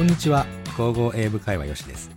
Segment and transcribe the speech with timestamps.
[0.00, 0.46] こんにちは
[0.78, 2.10] 皇后英語会話よしです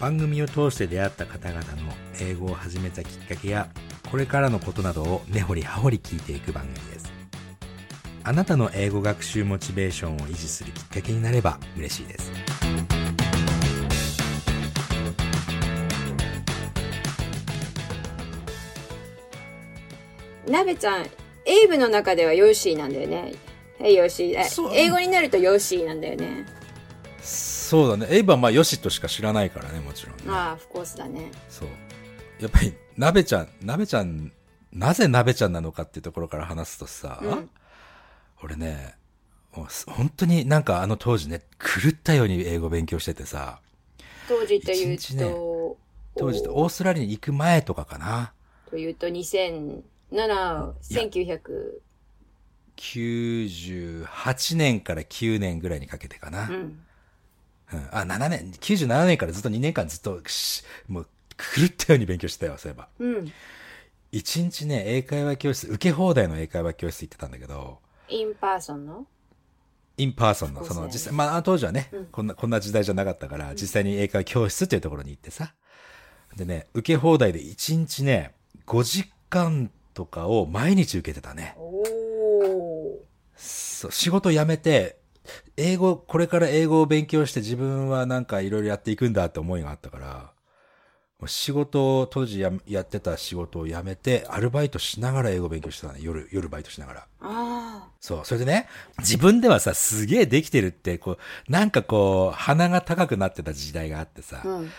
[0.00, 3.68] 番組を通して出会った方々の英語を始めたきっかけや
[4.10, 7.12] これからのことなどを根掘り葉掘り聞いていく番組です
[8.24, 12.32] あなたの英語学習モチベーションを維持するきっかけになれば嬉しいです
[20.48, 21.02] なべちゃん、
[21.44, 23.34] エイブの中ではヨッシーなんだよね。
[23.78, 24.70] はい、ヨッシー。
[24.72, 26.55] 英語になるとヨッシーなんだよね。
[27.66, 28.06] そうだね。
[28.10, 30.22] エイブはまあヨシとしか知らないからねもちろんね。
[30.28, 31.32] ああ、フコースだね。
[31.48, 31.68] そう。
[32.40, 34.30] やっぱり鍋ちゃん鍋ちゃん
[34.72, 37.50] なぜ鍋ちゃんなのかっていうところから話すとさ、うん。
[38.44, 38.94] 俺ね
[39.56, 43.58] もうす本当になんかあの当時ね狂ったように英語勉強しててさ
[44.28, 45.76] 当時という一日ねと、
[46.16, 48.32] 当時ってオーストラリアに行く前とかかな。
[48.70, 51.80] というと2007、1900、
[52.76, 56.78] 98年から9年ぐらいにかけてかな、うん。
[57.72, 63.32] うんあ7年97年からずっと2年間ずっとしもう狂ったように勉強してたよそういえばうん。
[64.12, 69.06] 一日ね英会話教室受け放題の英会話教室行ってたんだけど in person の？
[69.98, 75.54] in person の、その実際、まあ当時はね、うんこんな、こんな時代じゃなかったから、実際に英会話教室っていうところに行ってさ。
[76.36, 78.34] でね、受け放題で1日ね、
[78.66, 81.54] 5時間とかを毎日受けてたね。
[81.56, 82.98] おー。
[83.36, 84.98] そう、仕事辞めて、
[85.56, 90.32] 英語、これから英語を勉強して自分はなんかいろいろやっていくんだって思いがあったから、
[91.24, 96.00] 仕事を、当時ややってた仕事を辞めて、アルバイトしながら英語を勉強してたね。
[96.02, 97.06] 夜、夜バイトしながら。
[97.20, 98.20] あそう。
[98.24, 98.68] それでね、
[98.98, 104.48] 自分ではさ、すげえできてるって、こう、なんかこう、鼻が高くなってた時代があってさ、あ。
[104.48, 104.70] うん。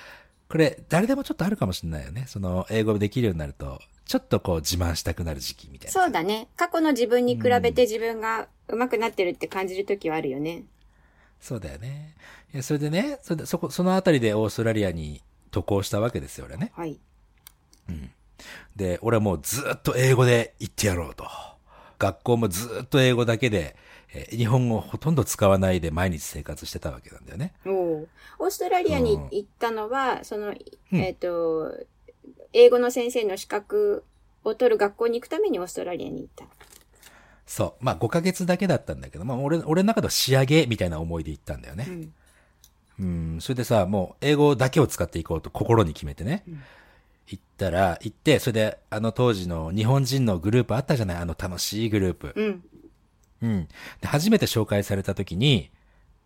[0.50, 2.26] これ、誰でもちょっとあるかもしれないよね。
[2.28, 5.92] その、英語できるようになると、ちょっとこう、自慢したくなる時期みたいな。
[5.92, 6.48] そうだね。
[6.56, 10.64] 過去の自分に比べて自分が上手くなってるって感じるときはあるよね。
[11.42, 12.16] そうだよね。
[12.54, 15.22] いや、それでね、それで、そこ、そのあたりでオーストラリアに
[15.52, 16.72] 渡航したわけですよ、俺ね。
[16.76, 17.00] はい。
[18.76, 21.28] で、俺はもうずっと英語で言ってやろうと。
[21.98, 23.76] 学校もずっと英語だけで、
[24.14, 27.54] えー日本語をほとんど使わないで毎日生活してたわけなんだよね。
[27.66, 28.06] おー
[28.40, 30.56] オーストラリアに行ったのは、その、うん
[30.94, 31.74] えっ、と、
[32.54, 34.04] 英語の先生の資格
[34.44, 36.46] を取る学校に行くためにオーストラリアに行った。
[37.46, 37.84] そう。
[37.84, 41.88] まあ5ヶ月だけだったんだけど、まあ俺、俺の中では仕上げみたいな思いで行ったんだよね。
[41.90, 42.14] うん。
[43.00, 43.04] う
[43.38, 43.42] ん。
[43.42, 46.44] それでさ、もう英語だけを使っていこうと心に決めてね。
[46.48, 46.64] うん
[47.28, 51.18] 行ったら、行って、それであの当時の日本人のグループあったじゃない？
[51.18, 52.34] あの楽しいグループ。
[52.36, 52.64] うん。
[53.42, 53.68] うん。
[54.02, 55.70] で、初めて紹介された時に、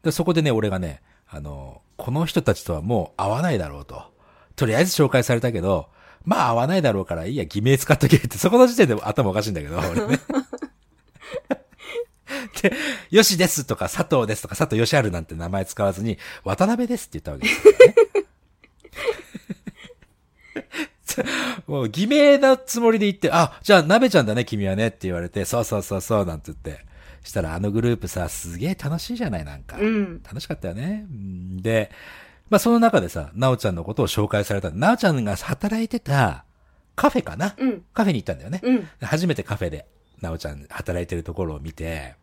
[0.03, 4.03] でそこでね、俺がね、あの、この人たちとはもう会わないだろうと。
[4.55, 5.89] とりあえず紹介されたけど、
[6.23, 10.19] まあ会わないだろうからいいや、偽名使っとけって、そこの時点で頭おかしいんだけど、 俺ね。
[12.61, 12.73] で、
[13.09, 17.95] よしですとか、佐藤ですとか、佐藤よしあるなんて名前使わずに、渡辺ですって言ったわけですよね。
[21.67, 26.85] もう偽名なつもりで言って、あ、じゃあ鍋ちゃんだね、君はねって言われて、そうそうそうそう、なんて言って。
[27.23, 29.77] したらあのグループさ、すげえ楽しいじゃない、なんか。
[29.77, 30.23] うん。
[30.23, 31.05] 楽しかったよね。
[31.09, 31.91] うんで、
[32.49, 34.71] まあその中でさ、なおちゃんのことを紹介された。
[34.71, 36.45] なおちゃんが働いてた
[36.95, 37.83] カフェかな、うん。
[37.93, 38.59] カフェに行ったんだよね。
[38.63, 38.87] うん。
[39.01, 39.85] 初めてカフェで、
[40.19, 42.15] なおちゃん働いてるところを見て、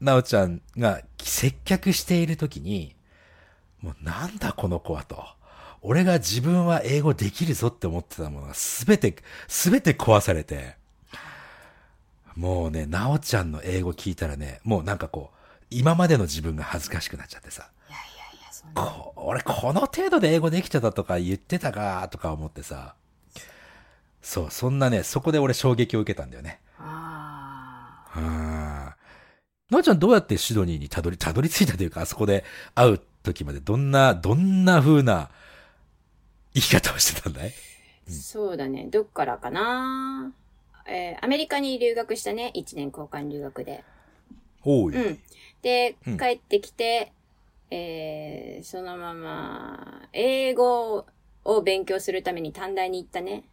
[0.00, 2.94] なおちゃんが接客しているときに、
[3.80, 5.24] もうなんだこの子はと。
[5.86, 9.14] 俺が自分は英語できるぞって思ってたものがすべて、
[9.48, 10.76] すべて壊されて、
[12.36, 18.00] もうね、なおちゃんの英語聞いたらね、もうなんかこう、今までの自分が恥ずかしくなっちゃってさ、いやい
[18.34, 18.82] やいや、そんな。
[18.82, 22.94] こ俺この程度で英語できてたとか言ってたかとか思ってさ、
[24.22, 26.60] そう、そんなね、そこで俺衝撃を受けたんだよね。
[26.78, 28.22] あうん。
[28.22, 32.42] なおちゃんどうやってシドニーにたどり、たどり着いたというか、あそこで
[32.74, 35.28] 会う時までどんな、どんな風な
[36.54, 37.48] 生き方をしてたんだい？
[37.48, 38.10] あ。
[38.10, 38.86] そうだね。
[38.90, 40.32] どっからかな？
[40.86, 42.52] えーアメリカに留学したね。
[42.54, 43.84] 1年交換留学で。
[44.64, 44.94] おい。
[44.94, 45.18] うん。
[45.62, 47.12] でうん、帰ってきて、
[47.70, 51.06] えーそのまま、英語
[51.44, 53.44] を勉強するために短大に行ったね。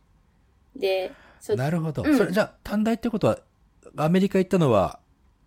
[0.76, 2.04] で、そなるほど。
[2.04, 3.40] うんそれじゃあ、短大ってことは、
[3.96, 5.00] アメリカ行ったのは、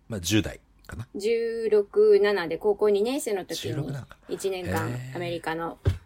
[0.09, 6.04] まあ、10代かな？16、7で高校2年生の時16になんか1年間アメリカの、えー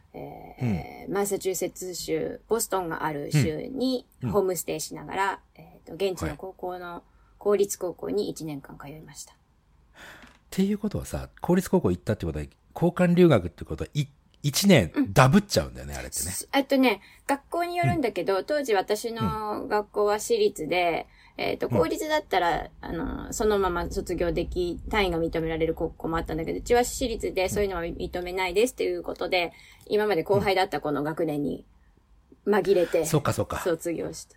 [1.09, 4.31] マサチューセッツ州、ボストンがある州にうん。
[4.31, 6.31] ホームステイしながら、えーと現地はい。
[6.31, 7.03] の高校の、
[7.37, 9.33] 公立高校に1年間通いました。
[9.33, 9.35] っ
[10.49, 12.45] ていうことはさ、公立高校行ったってことは、
[12.75, 14.07] 交換留学ってことは、い、
[14.43, 16.31] 1年ダブっちゃうんだよね、あれってね。
[16.53, 21.07] えっとね、学校によるんだけど、当時私の学校は私立で、
[21.41, 29.53] えっ、と、公立だったら、あの、そのまま卒業でき、単位が認められる高校もあったんだけど、うちは私立でそういうのは認めないですっていうことで、
[29.85, 31.65] 今まで後輩だった子の学年に
[32.45, 33.59] 紛れて、そうかそうか。
[33.59, 34.35] 卒業した。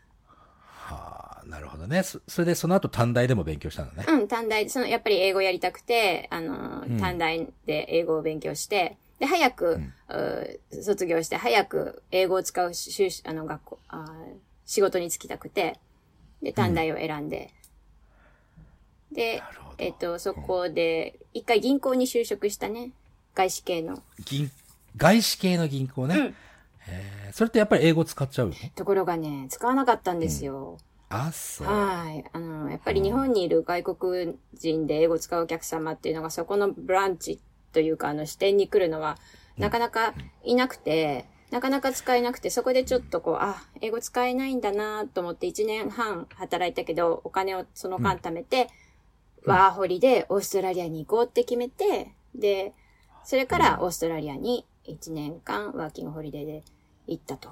[0.69, 2.05] はあ、なるほどね。
[2.05, 4.05] そそれでその後短大でも勉強したんだね。
[4.09, 14.07] うん、短大、その、やっぱり英語やりたくて、あの、うん短大で英語を勉強して、で、早く、んうー卒業して、早く英語を使うしゅあの、学校、あー
[14.67, 15.81] 仕事に就きたくて、
[16.43, 17.53] で、短大を選んで、
[19.13, 22.91] でなるほど、えっ、と、そこで、一回銀行に就職したね。
[23.35, 24.03] 外資系の。
[24.25, 24.51] 銀、
[24.97, 26.17] 外資系の銀行ね。
[26.19, 26.35] うん
[26.89, 28.55] へーそれってやっぱり英語使っちゃうの？
[28.75, 30.79] ところがね、使わなかったんですよ。
[31.09, 31.67] あ、そう。
[31.67, 32.25] はい。
[32.33, 37.41] あの、やっぱり日本にいる外国人で英語を使うお客様っていうのが、そこのブランチ
[37.73, 39.17] というか、あの、視点に来るのは、
[39.57, 40.15] なかなか
[40.45, 48.69] いなくて、なかなか使えなくて、そこでちょっとこう、あ、英語使えないんだなと思って1年半働いたけど、お金をその間貯めて、
[49.45, 52.73] ワーホリでオーストラリアに行こうって決めて、で、
[53.23, 56.63] それからオーストラリアに1年間ワーキングホリデーで
[57.07, 57.51] 行ったと。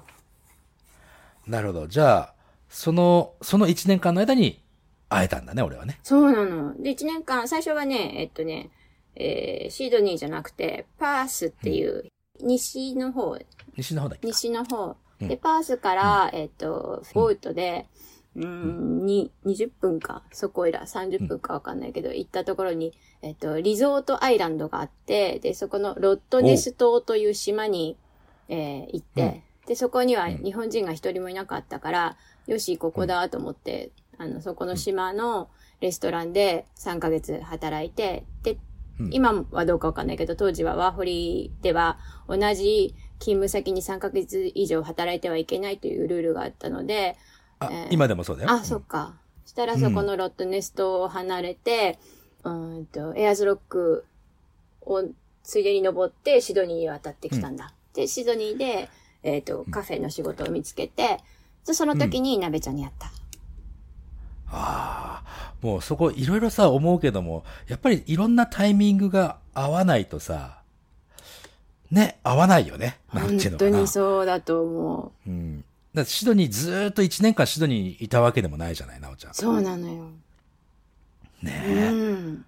[1.45, 1.87] なるほど。
[1.87, 2.33] じゃあ、
[2.69, 4.63] その、その1年間の間に
[5.09, 5.99] 会えたんだね、俺はね。
[6.01, 6.73] そうなの。
[6.81, 8.71] で、1年間、最初はね、えっとね、
[9.15, 12.05] えーシドニーじゃなくて、パースっていう、
[12.43, 13.37] 西の方、
[13.77, 14.97] 西の方だっけ西の方。
[15.21, 15.27] うん。
[15.27, 17.87] で、パースから、えっと、ボートで、
[18.35, 27.97] うーん、に、20分か、そこいら、30分かわかんないけど、行ったところに、えっと、リゾートアイランドがあって、で、そこのロットネス島という島に、
[28.47, 32.17] えー行って、で、そこには日本人が一人もいなかったから、
[32.47, 35.49] よし、ここだと思って、あの、そこの島の
[35.81, 38.57] レストランで3ヶ月働いて、で、
[38.99, 41.97] うん今はどうかわかんないけど、当時はワーホリでは
[42.27, 47.17] 同じ勤務先に3ヶ月以上働いてはいけないというルールがあったので、
[47.59, 48.51] あ、えー今でもそうだよ。
[48.51, 49.15] あ、そっか。
[49.45, 51.99] したらそこのロットネストを離れて、
[52.43, 54.05] うーんと、エアーズロック
[54.81, 55.03] を
[55.43, 57.73] ついでに登ってシドニーに渡ってきたんだ。
[57.93, 58.89] で、シドニーで、
[59.23, 61.19] えっ、と、カフェの仕事を見つけて、
[61.65, 63.11] でその時に鍋ちゃんに会った。
[64.51, 70.61] ああ、もうそこいろいろさ思うけども、やっぱりいろんなタイミングが合わないとさ、
[71.89, 72.99] ね、合わないよね。
[73.13, 73.71] なんていうのかな。
[73.71, 75.29] 本当にそうだと思う。
[75.29, 75.63] うん。
[75.93, 79.33] だってシドニーずーっと1年間シドニーにいたわけでもないじゃない、なおちゃん。
[79.33, 80.09] そうなのよ。
[81.41, 81.89] ねうえ。
[81.91, 82.45] ん。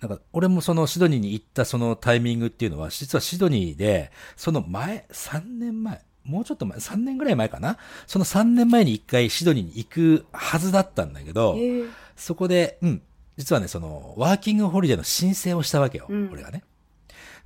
[0.00, 7.78] なんか、俺もそのシドニーに行ったそのタイミングっていうのは、実はシドニーで、その前、3年前、もうちょっと前、3年ぐらい前かな？
[8.06, 11.84] その3年前に1回シドニーに行くはずだったんだけど、ええ。
[12.16, 13.02] そこで、うん、
[13.36, 16.30] 実はね、その、ワーキングホリデーの申請をしたわけよ、うん。
[16.32, 16.64] 俺がね。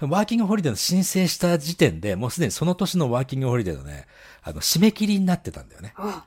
[0.00, 4.06] ワーキングホリデーの申請した時点で、もうすでにその年のワーキングホリデーのね、
[4.42, 5.92] あの、締め切りになってたんだよね。
[5.96, 6.24] あ、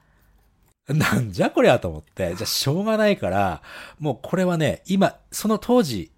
[0.87, 3.61] なんじゃこりゃと思って、じゃあしょうがないから、
[3.99, 6.11] もうこれはね、今、その当時、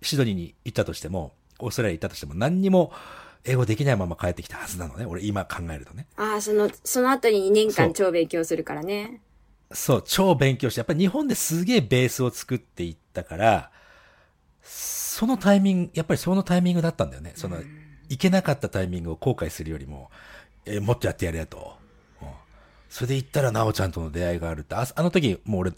[0.00, 2.92] シドニーに行ったとしても、オーストラリアに行ったとしても、何にも
[3.44, 5.04] 英語できないまま帰ってきたはずなのね。
[5.04, 6.06] 俺今考えるとね。
[6.16, 9.20] ああ、その、その後に2年間超勉強するからね。
[9.72, 13.70] そう、超勉強して、やっぱり日本ですげえベースを作っていったから、
[14.62, 17.32] そのタイミング、やっぱりそのタイミングだったんだよね。
[17.34, 17.58] その、
[18.08, 20.10] 行けなかったタイミングを後悔するよりも、
[20.64, 21.76] えーもっとやってやれやと。
[22.20, 22.28] うん
[22.88, 25.70] それで行ったら、なおちゃんとの出会いがあるって、ああの時、もう俺、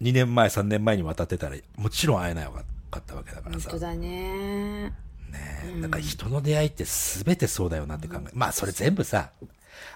[0.00, 3.68] 2年前、3年前に渡ってたら、もちろん会えないかったわけだからさ。
[3.68, 4.94] 本当だね。
[5.36, 9.30] ねえ、なんか人の出会いって全てそうだよなって考え、まあそれ全部さ、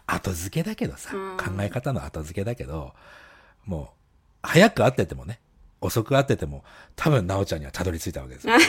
[0.07, 2.93] 後付けだけどさ、うん考え方の後付けだけど、
[3.67, 3.89] もう、
[4.43, 5.41] 早く会っててもね、
[5.81, 6.65] 遅く会ってても、
[6.97, 8.55] 多分、なおちゃんにはたどり着いたわけですよ。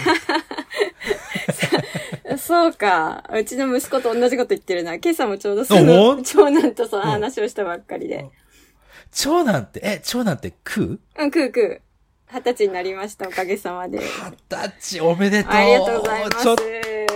[2.37, 3.23] そうか。
[3.33, 4.95] うちの息子と同じこと言ってるな。
[4.95, 8.29] 今朝もちょうどそほの、ん長男とその話をしたばっかりで。
[9.11, 10.99] 長男って、え、長男って食う？
[11.19, 11.90] うん、クークー。
[12.33, 13.99] 二十歳になりました、おかげさまで。
[13.99, 14.03] 二
[14.49, 16.43] 十歳おめでとうありがとうございます。
[16.43, 16.57] ちょっ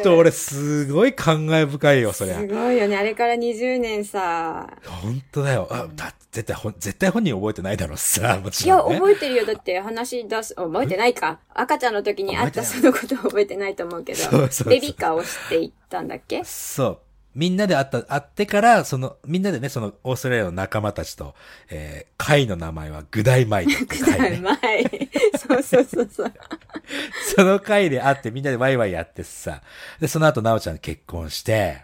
[0.03, 2.47] と俺すごい感慨深いよ、そりゃす。
[2.47, 2.97] ごいよね。
[2.97, 4.67] あれから20年さ。
[4.83, 5.67] 本当だよ。
[5.71, 8.95] あ、だ絶対絶対本人覚えてないだろうさ、もちいや、ろん、ね。
[8.97, 9.45] 覚えてるよ。
[9.45, 11.39] だって話し出す、覚えてないか。
[11.53, 14.19] 赤ちゃんの時に会ったそのこと覚えてないと思うけど。
[14.19, 16.43] そうそうそうベビーカーをしていったんだっけ？
[16.43, 16.99] そう。
[17.35, 21.35] みんなで会った、会ってから、その、みんなでね、その、オーストラリアの仲間たちと、
[21.69, 24.39] えー、会の名前はグダイマイトって会ね。
[24.39, 24.83] 前。
[25.37, 26.33] そうそうそうそう。
[27.35, 29.61] その会で会ってみんなでワイワイやってさ。
[29.99, 31.83] で、その後、なおちゃん結婚して、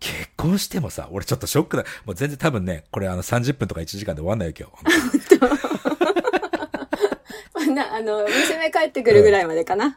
[0.00, 1.84] 結婚してもさ、俺ちょっとショックだ。
[2.06, 5.72] もう全然多分ね、これあの30分とか1時間で終わんないよ、今日。
[7.72, 9.96] な、あの、娘帰ってくるぐらいまでかな。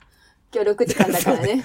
[0.54, 1.64] 今日6時間だからね。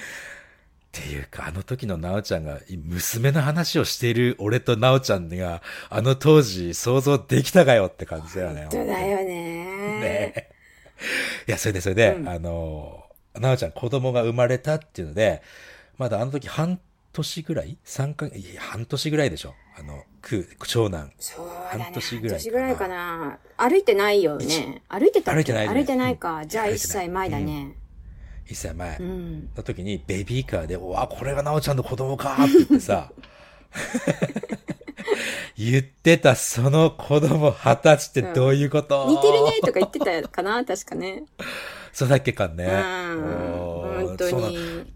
[0.93, 8.63] っていうか、あの時のなおちゃんが、娘の話をしている俺となおちゃんが、あの当時想像できたかよって感じだよね。
[8.63, 9.25] 本当だよね。
[10.01, 10.49] ね
[11.47, 13.05] いや、それでそれで、うんあの、
[13.39, 15.43] なおちゃん子供が生まれたっていうので、
[15.97, 16.81] まだあの時半
[17.13, 17.79] 年ぐらい？
[17.85, 19.55] 三かいや、半年ぐらいでしょ。
[19.79, 21.13] あの、く、長男。
[21.19, 21.85] そうだね。
[21.85, 23.39] 半年ぐらいかな半年ぐらいかな。
[23.57, 24.83] 歩いてないよね。
[24.89, 26.45] 歩いてた歩いてないね歩いてないか。
[26.47, 27.77] じゃあ一歳前だね。
[28.51, 29.49] 一歳前うん。
[29.57, 33.13] の時にベビーカーで、うわ、これがなおちゃんの子供かって言ってさ、
[35.57, 40.65] 言ってたその子供二十歳ってどういうこと、似てるねとか言ってたかな？
[40.65, 41.25] 確かね。
[41.93, 42.65] そうだっけかね。
[42.65, 44.07] うん。
[44.07, 44.93] 本当に。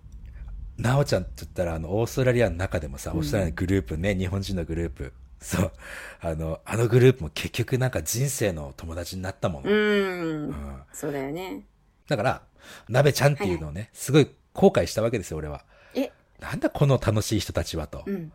[0.77, 5.13] なおちゃんって言ったら、あの、オーストラリアの中でもさ、オーストラリアのグループね、日本人のグループ。
[5.41, 5.73] そう。
[6.21, 9.71] あの、あのグループも結局なんか人生の友達になったもの。
[9.71, 10.83] ううんん。
[10.93, 11.63] そうだよね。
[12.09, 12.43] だから、
[12.89, 15.65] なべちゃんっていうのをね、すごい後悔したわけですよ、俺は。
[15.95, 18.03] え、なんだこの楽しい人たちはと。
[18.07, 18.33] うん。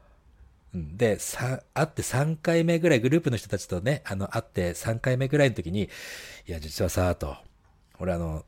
[0.74, 5.89] うんで、さ、会って3回目ぐらい、グループの人たちとね、あの、会って3回目ぐらいの時に、
[6.48, 7.38] いや、実はさ、と、
[8.00, 8.45] 俺あの、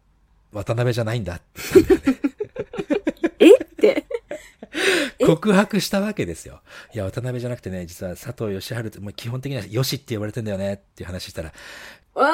[0.51, 2.19] 渡辺じゃないんだって言ったんだよね。
[3.39, 3.55] え？
[3.55, 4.05] って。
[5.25, 6.61] 告白したわけですよ。
[6.93, 11.53] いや、渡辺じゃなくてね、実は佐藤義治って、もう基本的にはよしって言われてんだよねっていう話したら、
[12.13, 12.29] おい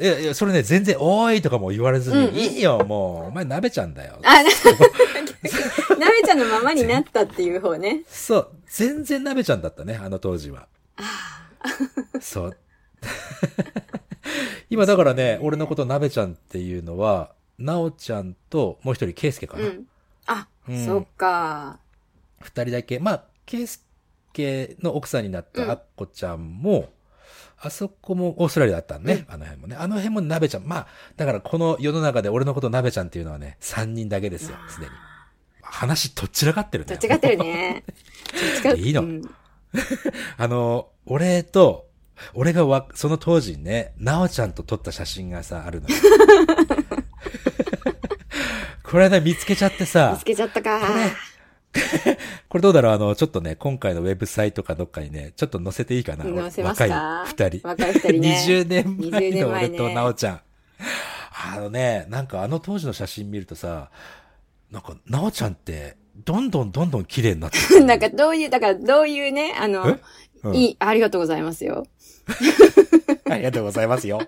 [0.00, 4.18] いやいや、それね、全然、おーいとかも言われずに、うんいいよ、もう、お前鍋ちゃんだよ。
[4.24, 4.50] あ、な、な
[6.10, 8.02] べちゃんのままになったっていう方ね。
[8.08, 10.68] そう、全然鍋ちゃんだったね、あの当時は。
[12.20, 12.56] そう。
[14.70, 19.64] 今だからね、俺のこと鍋ちゃんっていうのは、なおちゃんと、もう一人、ケイスケかな。
[19.64, 19.86] うん。
[20.26, 21.78] あ、うんそっか。
[22.40, 22.98] 二人だけ。
[22.98, 23.84] まあ、ケイス
[24.32, 26.88] ケの奥さんになっうんたアッコちゃんも、
[27.62, 29.76] あそこもオーストラリアだったのね、あの辺もね。
[29.76, 30.64] あの辺も鍋ちゃん。
[30.64, 30.86] まあ、
[31.16, 34.92] だからこの世の中で俺のこと鍋ちゃんっていうのはね、三人だけですよ、すでに。
[35.62, 36.88] 話どっちらかってるね。
[36.88, 37.84] どっちがってるね。
[38.76, 39.22] いいのうん
[40.36, 41.88] あの、俺と、
[42.34, 45.94] 俺がわ、その当時にね、なおちゃんと撮った写真がさ、あるのよ。
[48.82, 50.80] これね、見つけちゃってさ見つ、けちゃったか。
[50.80, 51.10] これ
[52.60, 52.92] どうだろう？
[52.92, 56.24] あの、ちょっとね、今回のウェブサイトかどっかにね、ちょっと載せていいかな？
[56.24, 57.24] 載せますか？
[57.24, 57.68] 若い二人。
[57.68, 60.40] 若い二人ね20年前20年の俺となおちゃん。
[61.52, 63.90] あのね、なんかあの当時の写真見るとさ、
[64.70, 69.82] なんか、なおちゃんって、どんどんどんどん綺麗になってくる なんかどういう、だからどういうね、あの、
[70.42, 71.86] うんいい、ありがとうございますよ。
[73.28, 74.20] ありがとうございますよ。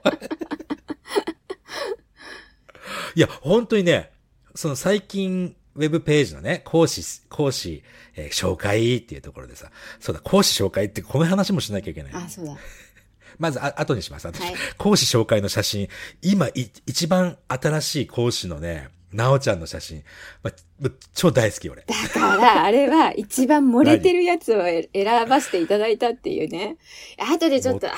[3.14, 4.10] いや、本当にね、
[4.54, 7.82] その最近、ウェブページのね、講師、講師、
[8.14, 12.12] えー紹介っていうところでさ、そうだ、講師紹介ってこの話もしなきゃいけない。
[12.14, 12.56] あ、そうだ。
[13.38, 14.28] まず、あ、後にします。
[14.28, 15.88] 後にはい講師紹介の写真。
[16.20, 20.04] 今、い、一番新しい講師のね、なおちゃんの写真。
[20.42, 20.50] ま
[20.80, 21.84] ま超大好き、俺。
[21.86, 26.76] だから、あれは一番漏れてるやつをえ選ばせていただいたっていうね。
[27.18, 27.94] 後でちょっと、あ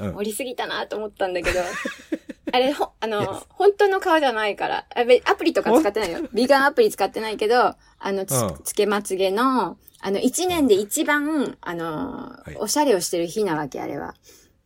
[0.00, 1.60] うん、盛りすぎたなと思ったんだけど。
[2.52, 4.86] あれ、ほ、 あの、本当の顔じゃないから。
[5.24, 6.20] アプリとか使ってないよ。
[6.32, 8.58] 美顔アプリ使ってないけど、あの、つ,、うん。
[8.64, 12.56] つけまつげの、あの、一年で一番、あの、い。
[12.56, 14.14] おしゃれをしてる日なわけ、あれは。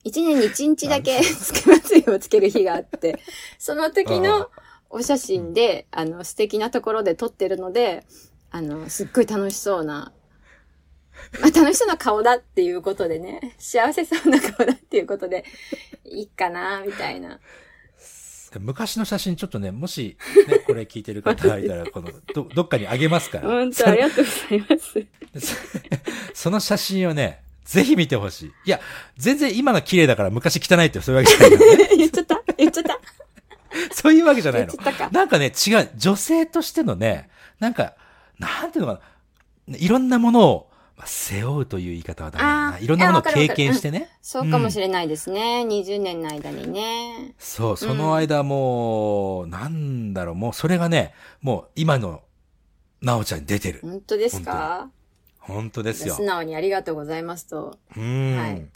[0.03, 3.21] 一年に一日だけつけまつげをつける日があって、
[3.59, 4.51] その時うんの
[4.89, 8.05] お写真で、あの、素敵なところで撮ってるので、
[8.51, 10.13] あの、すっごい楽しそうな、
[11.41, 15.45] まあ、楽しそうな顔だっていうことでね、幸せそうな顔だっていうことで、
[16.05, 17.39] いいかな、みたいな。
[18.59, 20.17] 昔の写真ちょっとね、もし、
[20.49, 23.49] ね、 これ聞いてる方がいたら、この、ど、どっかにあげますから。
[23.49, 24.79] 本当ありがとうございま
[25.41, 25.61] す。
[26.35, 28.53] その写真をね、ぜひ見てほしい。
[28.67, 28.81] いや、
[29.17, 31.89] 全然今の綺麗だから昔汚いってそういうわけじゃないね。
[31.97, 32.43] 言っちゃった？
[32.57, 32.99] 言っちゃった？
[33.93, 34.75] そういうわけじゃないの。
[35.13, 35.89] なんかね、違う。
[35.97, 37.29] 女性としてのね、
[37.61, 37.95] なんか、
[38.39, 39.01] なんていうのか
[39.69, 39.77] な？
[39.79, 40.70] いろんなものを、まあ
[41.07, 42.79] 背負うという言い方はダメだあな。
[42.79, 44.09] ーいろんなものを経験してね。
[44.23, 45.65] そうかもしれないですね。
[45.69, 47.35] 20年の間にね。
[47.39, 52.23] そう、その間もう、なんだろう、もうそれがね、もう今の、
[53.03, 53.81] なおちゃんに出てる。
[53.83, 54.91] 本当ですか？
[55.39, 56.23] 本当ですよ素。
[56.23, 57.79] 直にありがとうございますと。
[57.97, 58.37] うん。
[58.37, 58.67] はい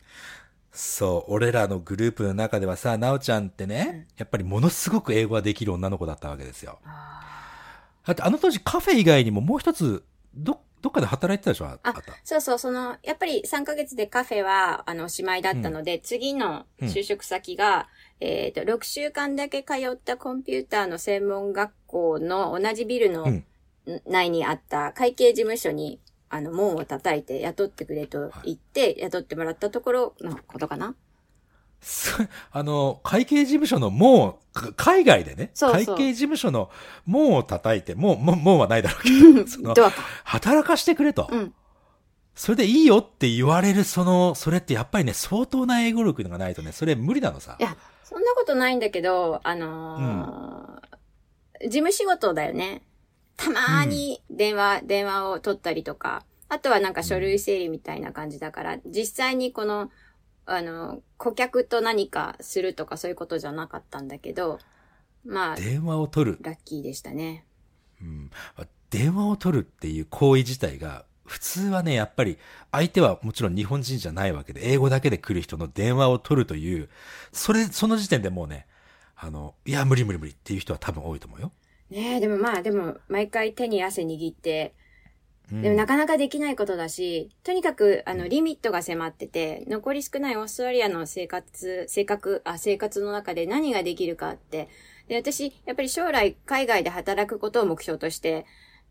[0.76, 6.80] そう、俺らのグループの中ではさ、なおちゃんってね、やっぱりものすごく英語ができる女の子だったわけですよ。
[8.04, 10.02] だってあの当時カフェ以外にももう一つ、
[10.34, 11.64] ど、どっかで働いてたでしょ？
[11.64, 11.94] ああ。
[12.24, 17.88] そうそう、その、やっぱり3ヶ月でカフェは、あの、おしまいだったので、次の就職先が、
[18.20, 23.44] えっ、と、6週間だけ通ったコンピューターの専門学校の同じビルのうん。
[24.06, 26.00] 内にあった会計事務所に、
[26.30, 30.92] あの、門を叩いて雇ってくれと言って、雇ってもらったところのことかな。
[30.92, 30.94] す
[32.50, 36.70] あの、会計事務所の門を、か海外でね、そうそう会計事務所の
[37.06, 39.74] 門を叩いて、門、門門はないだろうけど、その。
[40.24, 41.28] 働かしてくれと。
[41.30, 41.54] うん。
[42.34, 47.62] それでいいよって言われる、その、それってやっぱりね、相当な英語力がないとね、それ無理なのさい。
[47.62, 50.94] や、そんなことないんだけど、あのー
[51.60, 52.82] 事務仕事だよね。
[53.36, 59.90] たまーに電話、電話を取ったりとか、あとはなんか書類整理みたいな感じだから、実際にこの、
[60.46, 64.58] あの、顧客と何かするとかそういうことじゃなかったんだけど、
[65.24, 66.38] まあ、電話を取る。
[66.42, 67.44] ラッキーでしたね。
[68.00, 68.30] うん。
[68.90, 72.38] 電話を取るっていう行為自体が、普通はね、やっぱり、
[72.70, 76.90] 相手はもちろん日本人じゃないわけで、英語だけで来る人の電話を取るという、
[77.32, 78.66] それ、その時点でもうね、
[79.16, 81.52] あの、いや、無理無理無理っていう人は多分多いと思うよ。
[81.90, 84.83] ねえ、でもまあ、でも、毎回手に汗握って、うん
[85.50, 94.68] でもなかなかできないことだし、とにかく、あの、リミットが迫ってて、残り少ないオーストラリアの生活、性格、あ、生活の中で何ができるかって。
[95.06, 98.46] で、私、やっぱり将来海外で働くことを目標として、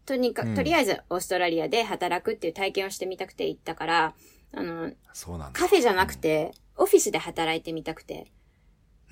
[0.06, 4.16] とにかうんく、とりあえずオーストラリアで働くっていう体験をしてみたくて行ったから、
[4.54, 4.92] あの。
[5.54, 8.28] カフェじゃなくて、オフィスで働いてみたくて。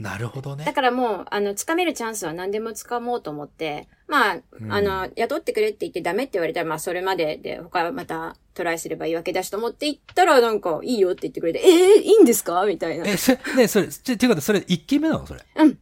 [0.01, 0.73] なるほどねだ。
[0.73, 12.65] からもう、あの、掴めるチャンスは何でも掴もうと思って、まあ、うんあの、雇ってくれって言ってダメって言われたら、まあ、それまでで、他はまたトライすればいいわけだしと思って行ったら、なんか、いいよって言ってくれて、えー、いいんですか？
[12.65, 13.05] みたいな。
[13.07, 15.25] え、それ、ね、それ、ちょ、ていうか、それ、一件目なの？
[15.27, 15.41] それ。
[15.55, 15.77] うん。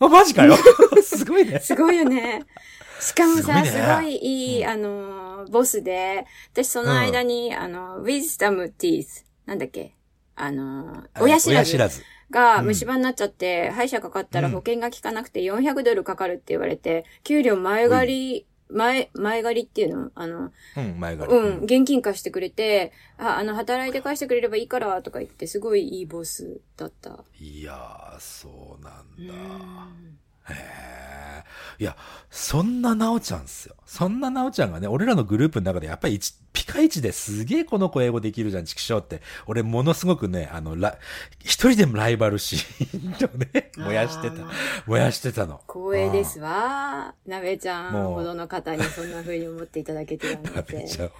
[0.00, 0.56] あ、マジかよ
[1.02, 1.58] すごいね。
[1.60, 2.46] すごいよね。
[3.00, 9.94] しかもさ、すごいねすごいいい、あの、ボスで、私その間に、あの、wisdom teeth、なんだっけ？
[10.36, 12.02] あの、親知らず親知らず。
[12.30, 20.10] がうん虫歯になっちゃって、歯医者かかったらうん保険が効かなくて400ドルかかるって言われて、給料前借り、前、前借りっていうの？
[20.14, 21.36] あの、うん、前借り。
[21.38, 27.24] うん、現金貸してくれて、あ、あの、働いて返してくれればいいから、とか言って、すごいいいボスだった。
[27.40, 29.34] いやー、そうなんうだ。
[29.34, 30.18] ん
[30.54, 31.44] へえ。
[31.78, 31.96] いや、
[32.30, 33.74] そんななおちゃんっすよ。
[33.86, 39.22] そんななおちゃんがね、俺らのグループの中でやっぱり一ピカイチですげえこの子英語できるじゃん、チキショーって。
[39.46, 40.98] 俺ものすごくね、あの、ら、
[41.38, 42.58] 一人でもライバル心
[43.32, 44.36] をね、燃やしてた。
[44.86, 45.60] 燃やしてたの。
[45.68, 47.14] 光栄ですわ。
[47.26, 50.88] なべちゃんほどの方にそんな風に思っていただけてるなん食べて。
[50.88, 51.12] ちゃう。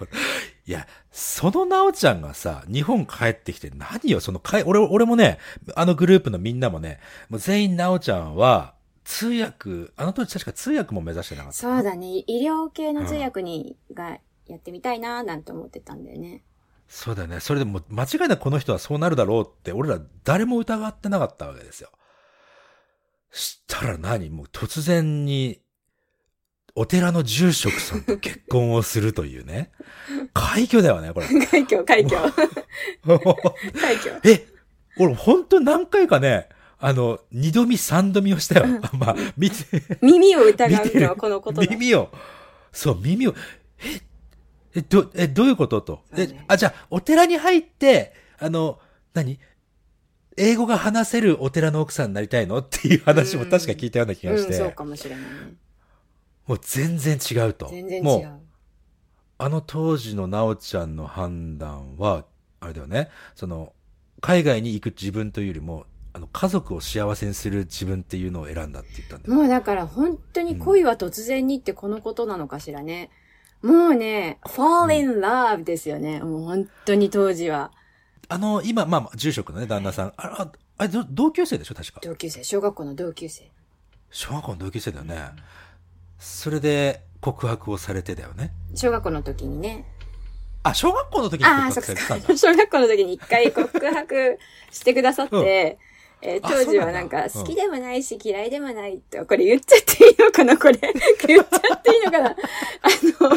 [0.67, 5.39] いや、そのなおちゃんがさ、日本帰ってきて何よ、そのかい、俺、俺もね、
[5.75, 11.57] あのグループのみんなもね、もう全員なおちゃんは、通訳、あの当時確か通訳も目指してなかった。
[11.57, 12.23] そうだね。
[12.27, 16.43] 医療系の通訳に、がやってみたいななんて思ってたんだよね。
[16.87, 17.39] そうだよね。
[17.39, 21.89] それでもう間違いなくこの人はそうなるだろうって、俺ら誰も疑ってなかったわけですよ。
[23.31, 24.29] したら何？
[24.29, 25.61] もう突然に、
[26.75, 29.71] お寺の住職さんと結婚をするというね。
[30.33, 31.27] 快挙だよね、これ。
[31.45, 32.31] 快挙、快挙。
[33.79, 34.21] 快挙。
[34.23, 34.47] え、
[34.97, 36.49] 俺本当何回かね、
[36.83, 38.65] あの、二度見三度見をしたよ。
[38.97, 39.55] まあ、見て、
[40.01, 41.67] 耳を疑うのはこのことだ。
[41.69, 42.09] 耳を、
[42.71, 43.35] そう、耳を、
[44.73, 45.81] え、え、ど、え、どういうこと？
[45.81, 46.01] と。
[46.13, 48.79] えそうね、あ、じゃあ、お寺に入って、あの、
[49.13, 49.39] 何？
[50.37, 52.57] 英語が話せるお寺の奥さんになりたいの？
[52.59, 55.27] っていう話も確か聞いたような気がしうん、そうて、かもしれないね。
[56.47, 57.67] もう全然違うと。
[57.69, 58.39] 全然違もう、う。
[59.37, 62.25] あの当時のなおちゃんの判断は、
[62.59, 63.73] あれだよね、その、
[64.21, 69.33] 海外に行く自分というよりも、あの、家族を幸せにする自分っていうのを選んだって言ったんだよ。
[69.33, 73.09] もうだから本当に恋は突然にってこのことなのかしらね。
[73.61, 76.19] もうね、fall in love ですよね。
[76.19, 77.71] もう本当に当時は。
[78.27, 81.99] あの、今、まあまあ、住職のね、旦那さん、あれ、ああれど同級生でしょ確か。
[82.01, 83.51] 同級生、小学校の同級生。
[84.09, 85.29] 小学校の同級生だよね。
[86.17, 88.51] それで、告白をされてだよね。
[88.75, 89.85] 小学校の時にね。
[90.63, 92.37] あ、小学校の時に告そっか白されてたんだ。
[92.37, 94.39] 小学校の時に一回告白
[94.71, 95.77] してくださって、
[96.21, 100.73] えーあ当時はなんか、好きでもないし嫌いでもないって、これ言っちゃっていいのかなこれ。
[101.27, 102.33] 言っちゃっていいのかなあ
[103.19, 103.35] の、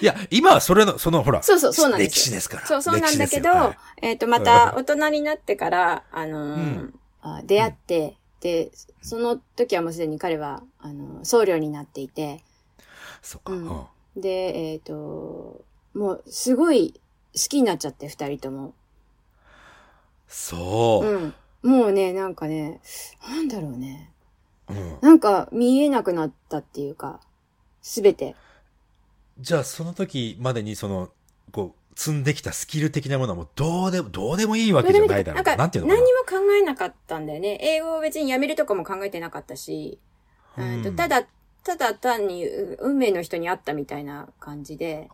[0.00, 2.66] いや、今はそれの、その、ほら、そうそうそうなんですよ歴史ですから。
[2.66, 8.70] そうそうなんだけど、はいえっ、と、また大人になってから、あのーうんあ出会って、で、
[9.02, 12.42] その時はもうすでに彼は、あの、僧侶になっていて、
[13.20, 13.52] そっか。
[13.52, 13.86] ううんん。
[14.16, 15.62] で、えっ、と、
[15.92, 16.94] もう、すごい
[17.34, 18.72] 好きになっちゃって、二人とも。
[20.28, 21.16] そうう。
[21.26, 21.34] ん。
[21.62, 22.80] もうね、なんかね、
[23.28, 24.10] なんだろうね。
[24.68, 27.20] うんなんか見えなくなったっていうか、
[27.82, 28.36] すべて。
[29.38, 31.10] じゃあ、その時までに、その、
[31.50, 35.34] こう、積んできたスキル的なものはもうどうでも、どうでもいいわけじゃないだろう。
[35.36, 37.58] なんか、なんていうのかなも考えなかったんだよね。
[37.60, 39.98] 英語を別にやめるとかも考えてなかったし、
[40.56, 41.26] うんとうんただ、
[41.64, 45.08] ただ単にう運命の人に会ったみたいな感じで、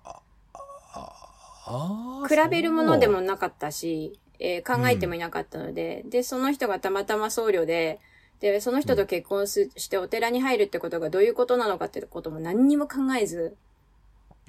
[2.29, 8.01] 比べるものでもなかったし、えー考えてもいなかったので、で、その人がたまたま僧侶で、
[8.41, 13.57] で、その人と結婚すしてお寺に入るってことがどういうことなのかってことも何にも考えず、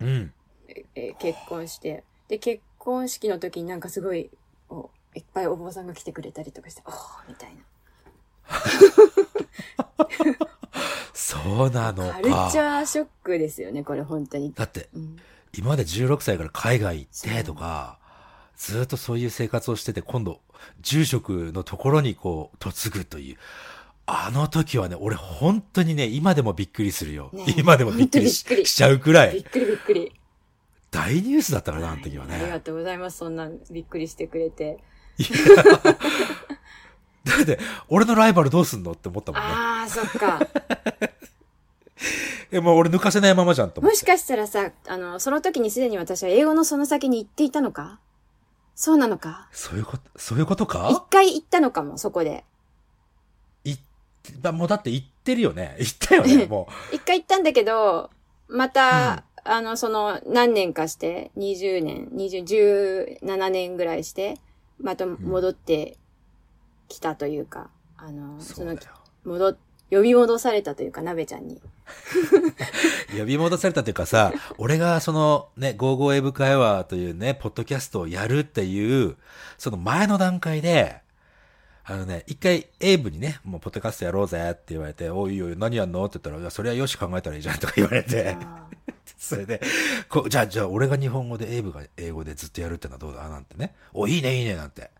[0.02, 0.34] うん。
[0.96, 4.30] えー結婚して、で、結婚式の時になんかすごい、
[4.70, 7.64] おいっぱいお坊さんが来てくれたりとかして、おーみたいな。
[11.14, 12.48] そうなのカルチか。
[12.58, 14.54] ャーショックですよね、これ本当に。
[14.54, 15.18] だって、うん、
[15.58, 18.00] 今まで16歳から海外行ってとか、
[18.58, 20.42] ずっとそういう生活をしてて、今度、
[20.82, 23.38] 住職のところにこう、嫁ぐという。
[24.08, 27.30] あの時はね、俺本当にね、今でもびっくりするよ。
[27.34, 28.44] ね今でもびっくりし
[28.76, 30.12] ちゃうくらい、びっくりびっくり。
[30.90, 32.60] 大ニュースだったからな、あの時はありがね。
[32.62, 33.18] とうございます。
[33.18, 34.80] そんなびっくりしてくれて。
[37.26, 39.48] だって、俺のライバルどうすんのって思ったもんね。
[39.50, 40.40] ああ、そっか。
[42.52, 43.82] え、もう俺抜かせないままじゃんと。
[43.82, 48.00] もしかしたらさ、あの、その時にすでに私は英語のその先に行っていたのか？
[48.78, 49.50] そうなのか？
[49.52, 52.46] そういうこと、そういうこと一か回行ったのかも、そこで。
[53.64, 53.76] い
[54.44, 55.76] まもうだって言ってるよね。
[55.82, 58.12] 言ったよね、も一回行ったんだけど、
[58.48, 64.38] また、あの、その、何年かして、20年、20、17年ぐらいして、
[64.80, 65.98] また戻って
[66.88, 68.42] きたというか、あの、う。
[68.42, 68.94] そのそうだよ。、
[69.26, 69.58] 戻っ、
[69.90, 71.62] 呼び戻されたというか、鍋ちゃんに。
[73.18, 79.16] 呼び戻されたというかさ、俺がそのね、ゴーゴーエブ会話というね、ポッドキャストをやるっていう、
[79.58, 80.98] その前の段階で、
[81.86, 86.04] あのね、一回エイブにね、もうポッドキャストやろうぜって言われて、おいいよ、何やんの？
[86.04, 88.68] って言ったら、いや、それはよし考えたらいいじゃんとか言われて、あ
[89.18, 89.62] それで、
[90.10, 93.30] こうじゃあ、じゃあ俺が日本語でエイブが英語でずっとやるってのはどうだ？
[93.30, 93.74] なんてね。
[93.94, 94.92] お、いいね、いいね、なんて。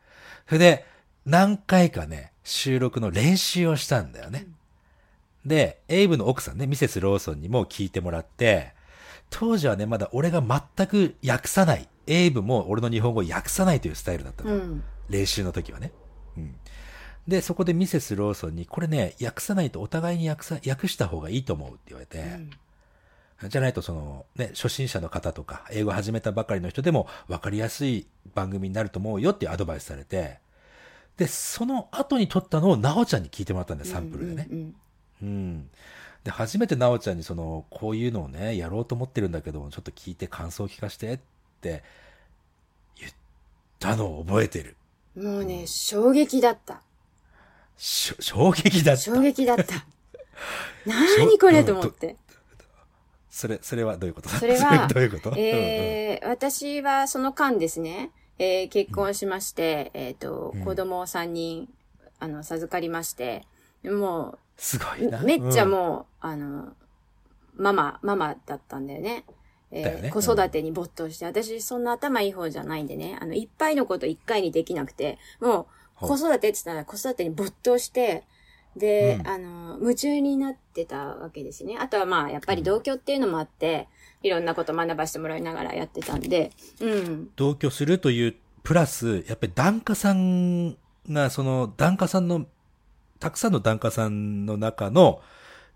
[0.48, 0.86] それで、
[1.26, 4.48] 何回かね、収録の練習をしたんだよね。
[5.48, 8.74] で、エイブの奥さんね、ミセス・ローソンにも聞いてもらって、
[9.30, 11.88] 当時はね、まだ俺が全く訳さない。
[12.06, 14.56] エイブも俺の日本語を訳さないというスタイルだったの。
[14.56, 14.84] うん。
[15.10, 15.92] 練習の時はね。
[16.38, 16.56] うん。
[17.28, 22.50] で、そこでミセス・ローソンに、これね、訳さないとお互いに訳さ、訳した方がいいと思うって言われて、うん
[23.50, 30.40] じゃないとその、ね、初心者の方とか、英語始めたばかりの人でも分かりやすい番組になると思うよっていうアドバイスされて、
[31.18, 34.48] で、その後に撮ったのをなおちゃんに聞いてもらったんだよ、サンプルでね。
[34.50, 34.76] うんうんうん。
[35.22, 41.20] で、初めてなおちゃんにその、こういうのをね、やろうと思ってるんだけど、ちょっと聞いて感想を聞かせてっ
[41.62, 41.84] て
[43.00, 43.12] 言っ
[43.80, 44.70] たのを覚えてる。
[44.72, 44.88] うん
[45.20, 46.82] もうね、衝撃だった。
[47.76, 49.02] しょ衝撃だった。
[49.02, 49.64] 衝撃だった。
[50.86, 52.18] 何これと思って。
[53.30, 55.34] それ、それはどういうことそれは どういうこと？
[55.38, 61.68] えー、私はその間ですね、えー結婚しまして、えっ、とうん、子供を3人、
[62.20, 63.48] あの、授かりまして、
[63.84, 65.22] もすごいな。
[65.22, 65.72] う、めっちゃうん。
[65.72, 66.74] もう、あの、
[67.56, 69.24] ママ、ママだったんだよね。
[69.70, 75.68] えー子育てに没頭して、私そんな頭いい方じゃないんでね、あの、いっぱいのこと一回にできなくて、も
[76.02, 78.24] う、子育てって言ったら子育てに没頭して、
[78.78, 79.28] で、うん。
[79.28, 81.78] あの、夢中になってたわけですね。
[81.80, 83.88] あとはまあ、やっぱり同居っていうのもあって、
[84.24, 87.30] いろんなこと学ばせてもらいながらやってたんで、うん。
[87.36, 90.78] 同居するという、プラス、やっぱり檀家さん
[91.10, 92.46] が、その檀家さんの、
[93.20, 95.22] たくさんの檀家さんの中の、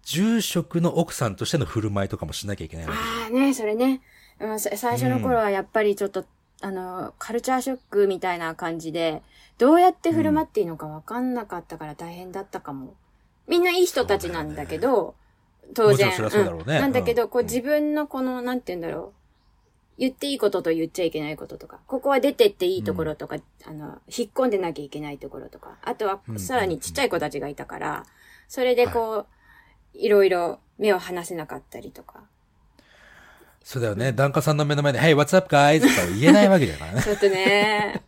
[0.04, 4.02] 住職の奥さんとしての振る舞いとかもしなきゃいけないわけああね、それね。
[4.40, 6.26] うんさ最初の頃はやっぱりちょっと、
[6.62, 9.22] あの、カルチャーショックみたいな感じで、
[9.60, 12.96] どうやって振る舞っていいのかわかんなかったから大変だったかも。
[13.48, 15.14] みんないい人たちなんだけど、
[15.76, 16.12] 当然。
[16.14, 19.21] そりゃそうだろうねんなんだけど、こううん自分のこの、なんて言うんだろう。
[20.02, 23.38] 言っていいことと言っちゃいけないこととか、ここは出てっていいところとか、
[23.68, 28.04] あの、引っ込んでなきゃいけないところとか、あとはうんさらにちっちゃい子たちがいたから、
[28.48, 29.28] それでこう、
[29.94, 32.24] いろいろ目を離せなかったりとか。
[33.64, 34.12] そうだよね。
[34.12, 35.82] 檀家さんの目の前で、Hey, what's up, guys?
[35.82, 37.04] とか言えないわけ だからね。
[37.04, 38.02] ちょっとね、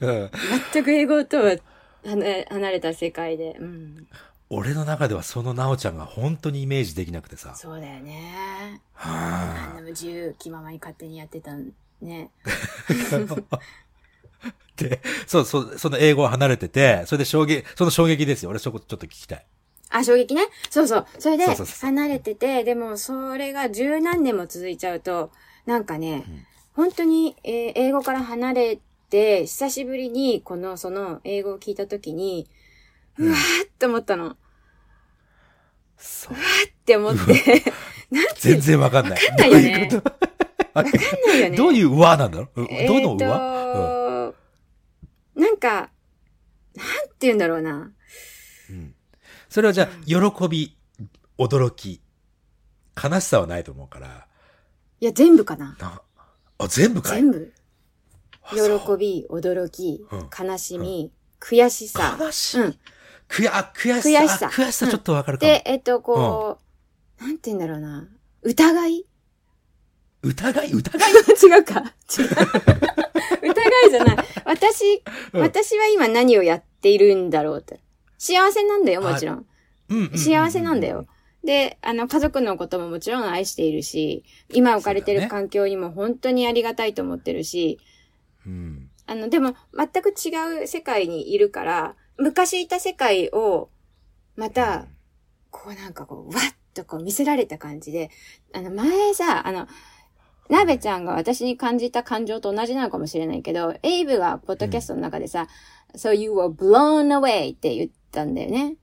[0.00, 0.30] うん
[0.72, 1.56] 全く英語とは
[2.04, 3.56] 離離れた世界で。
[3.60, 4.08] うん。
[4.50, 7.54] 俺の中ではそのなおちゃんが本当にイメージできなくてさ。
[7.54, 8.80] そうだよね。
[8.94, 12.30] はあの自由気ままに勝手にやってたんね。
[13.50, 13.58] あ
[14.76, 18.50] で、そうそう、その英語を離れてて、それで衝撃、その衝撃ですよ。
[18.50, 19.46] 俺そこちょっと聞きたい。
[19.90, 20.42] あ、衝撃ね？
[20.70, 21.06] そうそう。
[21.18, 25.30] それで離れてて、でもそれが十何年も続いちゃうと、
[25.66, 26.24] なんかね、
[26.74, 28.78] 本当に、えー英語から離れ
[29.10, 32.48] て、久しぶりにこの、その英語を聞いたときに、
[33.18, 34.30] うわーって思ったの。
[34.30, 34.36] っ
[35.98, 36.36] そう。
[36.84, 37.18] て思って、
[38.10, 39.24] なんていう全然わかんない。
[39.24, 40.28] わかんないよねどういうこと？
[40.74, 40.92] わかん
[41.26, 41.56] ないよね。
[41.56, 44.32] どういう和なんだろう、えどのー和、
[45.34, 45.90] と、なんか、
[46.76, 47.92] なんて言うんだろうな。
[48.70, 48.94] うん
[49.48, 50.14] それはじゃあ、喜
[50.48, 50.76] び、
[51.38, 52.02] 驚き、
[53.02, 54.26] 悲しさはないと思うから。
[55.00, 55.74] いや、全部かな。
[55.80, 56.02] な
[56.58, 57.22] あ、全部かい？
[57.22, 57.52] 全部。
[58.50, 58.56] 喜
[58.98, 62.18] び、驚きうん、悲しみ、悔しさ。
[62.20, 62.60] 悲しい。
[62.60, 62.78] うん
[63.28, 64.08] くや、あ悔しさ。
[64.08, 65.52] 悔しさあ悔しさちょっとわかるかも。
[65.52, 66.58] で、えっと、こ
[67.20, 68.08] う、なんて言うんだろうな。
[68.42, 69.04] 疑い？
[70.22, 70.72] 疑い？
[70.72, 71.12] 疑い？
[71.42, 72.28] 違うか違う。
[73.42, 74.16] 疑いじゃない。
[74.44, 77.80] 私、うん私は今何をやっているんだろうって。
[78.18, 79.46] 幸せなんだよ、もちろん。
[80.16, 81.06] 幸せなんだよ。。
[81.44, 87.78] で、あの、家族のことももちろん愛しているし、今置かれてる環境にも本当にありがたいと思ってるし、
[88.44, 88.90] うん。
[89.06, 93.70] あの、でも、全く違う世界にいるから、昔いた世界を、
[94.36, 94.86] また、
[95.50, 98.10] こうなんかこう、わっとこう見せられた感じで、
[98.52, 99.66] あの、前さ、あの、
[100.50, 105.46] なべちゃんが私に感じた感情と同じなのかもしれないけど、エイブがポッドキャストの中でさ、
[105.94, 108.76] so you were blown away って言ったんだよね。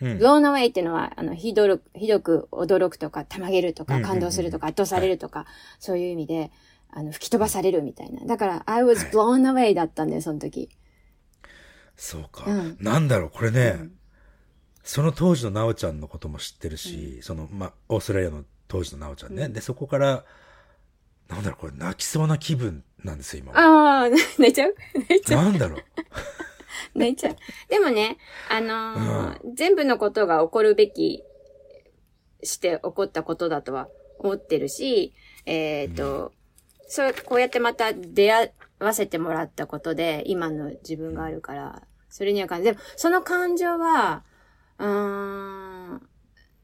[0.00, 0.18] うん。
[0.18, 5.46] blown away っていうのは、あの、ひどる、ひどく驚くとか、たまげるとか、うんうんうん感動するとか、圧倒されるとか、
[5.78, 6.50] そういう意味で、
[6.90, 8.24] あの、吹き飛ばされるみたいな。
[8.24, 10.70] だから、I was blown away だったんだよ、その時。
[11.96, 12.76] そうかうん。
[12.80, 13.92] なんだろう、これねうん、
[14.82, 19.44] その当時のなおちゃんのことも知ってるし、その、ま、オーストラリアの当時のなおちゃんね。
[19.44, 20.24] うんで、そこから、
[21.28, 23.52] なんだろう、これ泣きそうな気分なんですよ、今。
[23.52, 24.74] ああ、 泣いちゃう？
[24.94, 25.44] 泣いちゃう？
[25.44, 25.80] なんだろう。
[26.98, 27.36] 泣いちゃう。
[27.68, 31.22] でもね、あのー全部のことが起こるべき
[32.42, 35.14] して起こったことだとは思ってるし、
[35.46, 36.32] えっ、と、
[36.88, 44.24] そう、こうやってまた出会わせてもらったことで、今の自分があるから、それには感じ、でも、その感情は、
[44.78, 46.08] うーん、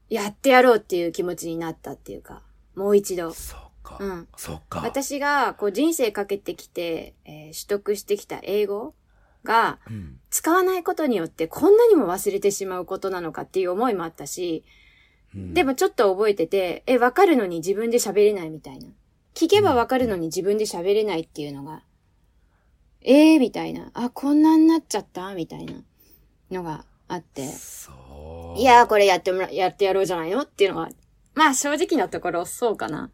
[0.09, 2.43] やってやろうっていう気持ちになったっていうか、
[2.75, 3.31] もう一度。
[3.31, 3.97] そうか。
[3.99, 4.81] うんそうか。
[4.81, 8.95] 私が、こう、人生かけてきて、えー取得してきた英語
[9.43, 10.19] が、うん。
[10.29, 14.63] 使わないことによってこんなにも忘れてしまうことなのかっていう思いもあったし、
[15.35, 18.87] うんでもちょっと覚えてて、え、わかるのに自分で喋れないみたいな。
[19.33, 21.81] 聞けばわかるのに自分で喋れないっていうのが、
[23.01, 23.91] えー、みたいな。
[23.93, 25.73] あ、こんなになっちゃったみたいな
[26.51, 27.47] のがあって。
[27.47, 28.59] そう。
[28.59, 30.89] いやー、これやってもら、やってやろうじゃないのっていうのは、
[31.35, 33.11] まあ正直なところそうかな。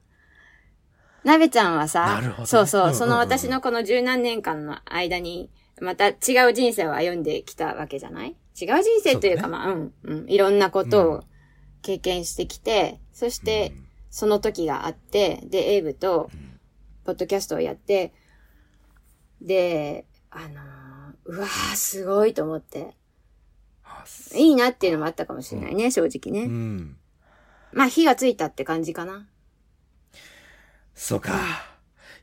[1.23, 5.49] なべちゃんはさ、そうそう、うんうんうんその私のこの十何年間の間に、
[5.81, 6.13] また違
[6.49, 8.35] う人生を歩んできたわけじゃない？
[8.61, 11.23] 違う人生というか、そうだねまあ、うん、うん、いろんなことをうん
[11.81, 16.59] 経験してきて、そしてうん、その時があって、で、エイブとうん、
[17.03, 18.13] ポッドキャストをやって、
[19.41, 20.89] で、あのー
[21.25, 22.95] うわー、すごいと思って、
[24.35, 26.47] いいなっていうのもあったかもしれないね、正直ね。
[26.47, 26.97] うん。
[27.71, 29.27] まあ、火がついたって感じかな。
[30.95, 31.33] そうか。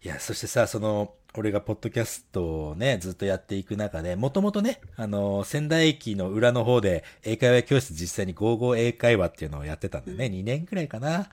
[0.02, 10.26] いや、そしてさ、その、俺がポッドキャストをね、ずっとやっていく中で、もともとね、あの、仙台駅の裏の方で、英会話教室実際に55英会話っていうのをやってたんだよね。
[10.26, 11.28] 2年くらいかな。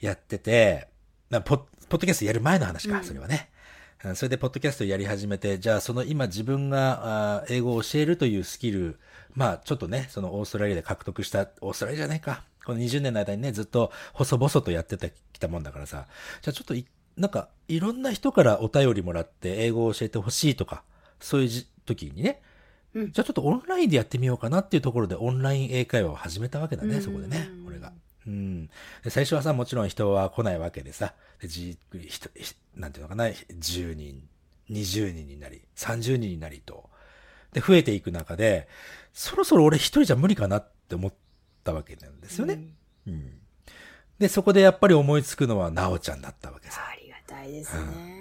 [0.00, 0.88] やってて、
[1.30, 1.58] なポッ
[1.88, 3.50] ポッドキャストやる前の話か、うんそれはね。
[4.04, 8.98] うんそれで、ポッドキャストやり始めて、じゃあ、その今自分が英語を教えるというスキル、
[9.34, 12.44] まあ、ちょっとね、そのオーストラリアで獲得した、オーストラリアじゃないか。
[12.64, 16.06] この20年の間にね、ずっと細々とやってたきたもんだからさ、
[16.42, 20.84] じゃあちょっとい、なんか、いろんな人からお便りもらって英語を教えてほしいとか、
[21.18, 22.40] そういうじ時にね、
[22.94, 27.92] うんじゃあちょっとオンラインでやってみようかなっていうところでオンライン英会話を始めたわけだね、うんそこでね、俺が。
[28.28, 28.66] うん。
[29.02, 34.22] で最初はさ、もちろん人は来ないわけでさ、でじっくり人、ひなんていうのかな、10人、
[34.70, 36.90] 20人になり、30人になりと。
[37.52, 38.68] で、増えていく中で、
[39.14, 41.14] そろそろ俺一人じゃ無理かなって思っ
[41.64, 42.60] たわけなんですよね。
[43.06, 43.40] うん。
[44.18, 46.82] で、そこでやっぱり思いつくのは、なおちゃんだったわけさ。
[46.86, 48.17] ありがたいですね。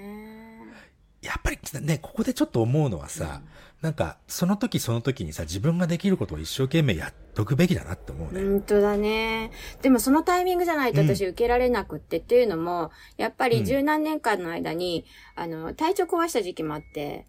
[1.28, 3.42] やっぱりね、ここでちょっと思うのはさ、
[3.82, 8.42] なんか、その時その時にさ、自分ができることを一生懸命やっとくべきだなって思うね。
[8.42, 9.52] 本当だね。
[9.82, 17.26] でもそのタイミングじゃないと私受けられなくって、っていうのも、やっぱりうん十何年間の間に、あの、体調壊した時期もあって、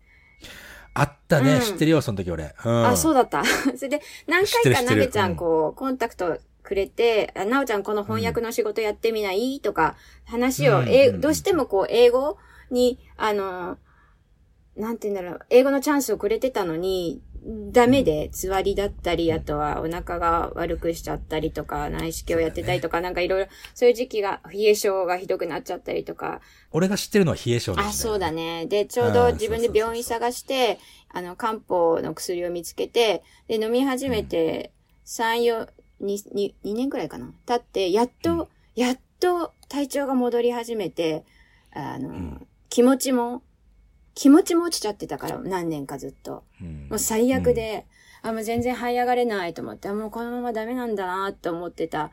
[0.94, 2.54] あったね、うん知ってるよ、その時俺。
[2.64, 2.86] うん。
[2.86, 3.44] あ、そうだった。
[3.76, 9.60] それで、何回かなべちゃんこう、コンタクトくれて、あなおちゃんこの翻訳の仕事やってみない？
[9.60, 12.38] とか、話を、うんえうんどうしてもこう、英語
[12.70, 13.76] に、あの、
[14.78, 17.20] なんて言うんだろう、英語のチャンスをくれてたのに、
[17.72, 28.64] ダメで、つわりだったり、あとはお腹が悪くしちゃったりとか、内視鏡やってたりとか、なんかいろいろ、そういう時期が、冷え性がひどくなっちゃったりとか、俺が知ってるのは冷え性の時あ、そうだね。
[28.64, 28.66] ね。
[28.66, 30.78] で、ちょうど自分で病院探して、
[31.12, 34.72] あの、漢方の薬を見つけて、で、飲み始めて、
[35.06, 35.68] 3、4、
[36.02, 37.32] 2、2, 2年くらいかな。
[37.46, 38.46] 経って、やっと、うん
[38.78, 41.24] やっと体調が戻り始めて、
[41.72, 43.42] あの、ん気持ちも、
[44.18, 46.42] 気持ちも落ちちゃってたから、何年かずっと。
[46.60, 47.86] うんもう最悪で、
[48.20, 52.10] あ、もう全然這い上がれないと思って、あ、もうこのままダメなんだなって思ってた。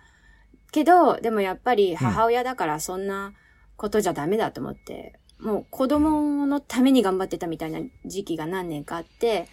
[0.71, 3.33] けど、でもやっぱり母親だからそんな
[3.75, 9.47] ことじゃダメだと思って、もう子供のために頑張ってたみたいな時期が何年かあって、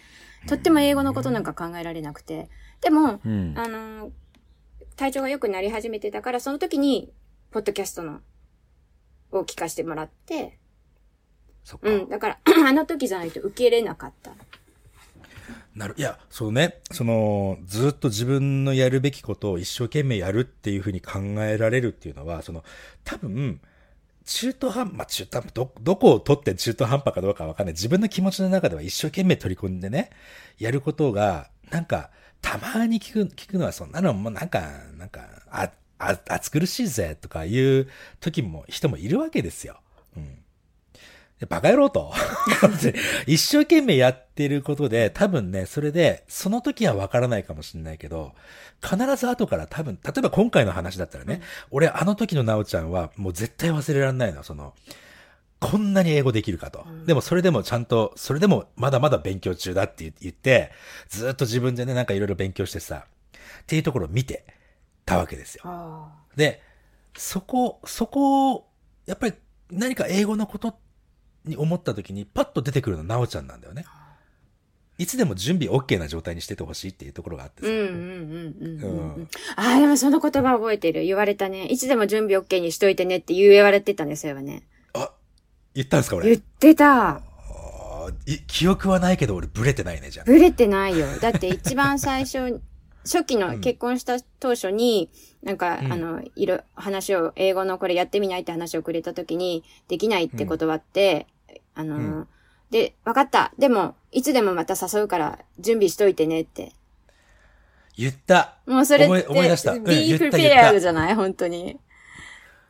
[0.47, 2.49] とっても英語のことなんか考えられなくて。
[2.81, 3.55] でも、うん。
[3.57, 4.11] あの、
[4.95, 7.11] 体調が良くなり始めてたから、その時に、
[7.49, 8.19] ポッドキャストの、
[9.31, 10.59] を聞かせてもらって、
[11.63, 11.89] そっか。
[11.89, 12.09] うん。
[12.09, 14.31] だから、 あの時じゃないと受け入れなかった。
[15.75, 15.95] なる。
[15.97, 22.63] いや、そうね、その、ずっと自分のやるべきことを一生懸命やるっていうふうに考えられるっていうのは、その、
[23.03, 23.59] 多分、
[24.25, 27.73] 中途半端、まあ、中途半端、ど、どこを取って中途半端かどうかわかんない。
[27.73, 30.11] 自分の気持ちの中では一生懸命取り込んでね、
[30.59, 34.61] やることが、なんか、たまに聞く、聞くのはそんなのもなんか、
[34.97, 37.87] なんか、あ、あ、暑苦しいぜとかいう
[38.19, 39.79] 時も、人もいるわけですよ。
[40.15, 40.42] うん。
[41.43, 42.13] でバカ野郎と。
[43.27, 48.33] 一生懸命やってることで、多分ね、それで、その時はわからないかもしれないけど、
[48.81, 54.73] 必ず後から多分、例えば今回の話だったらね、俺あの時のなおちゃんはもう絶対忘れられないの、その、
[55.59, 56.85] こんなに英語できるかと。
[56.87, 60.71] うんでもそれでもちゃんと、それでもまだまだ勉強中だって言って、
[61.09, 63.05] ずっと自分でね、なんかいろいろ勉強してさ、
[63.61, 64.45] っていうところを見て
[65.05, 65.63] たわけですよ。
[65.65, 66.61] あで、
[67.17, 68.69] そこ、そこを、
[69.05, 69.33] やっぱり
[69.71, 70.77] 何か英語のこと
[71.45, 73.85] に思った時にパッと出てくるのはなおちゃんなんだよね。
[74.99, 77.67] いつでも準備 OK な状態にしててほしいっていうところがあってさ。
[77.67, 79.27] うんうんうんうんうんううんん。
[79.55, 81.03] ああ、でもその言葉覚えてる。
[81.03, 81.65] 言われたね。
[81.65, 84.63] いつでも準備 OK にしといてねって言われてたね、そういえばね。
[84.93, 85.11] あ、
[85.73, 86.37] 言ったんですか言っ俺。
[86.59, 87.21] てた。
[88.47, 90.25] 記憶はないけど俺ブレてないね、じゃあ。
[90.25, 91.07] ブレてないよ。
[91.21, 92.61] だって一番最初、
[93.03, 95.09] 初期のうん結婚した当初に、
[95.41, 101.27] なんか、うんあの、いろ、話を、英語のこれやってみないって話をくれた時に、できないって断って、
[101.75, 102.27] あの、うん
[102.71, 103.51] で、わかった。
[103.59, 106.71] でも、いつでもまた誘うから、準備しといてねって。
[107.95, 108.55] 言った。
[108.65, 111.13] もうそれって、思い出したうん be prepared じゃない？
[111.13, 111.79] 本当に。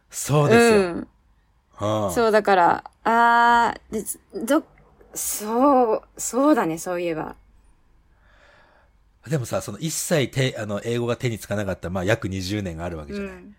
[0.10, 0.78] そうですよ。
[0.78, 1.08] うん。
[1.80, 3.94] うんそう、だから、あー、
[4.36, 4.64] でど、
[5.14, 7.36] そう、そうだね、そういえば。
[9.28, 13.34] でもさ、その一切手、あの、英語が手につかなかった、まあ約20年があるわけじゃない。
[13.34, 13.56] うん。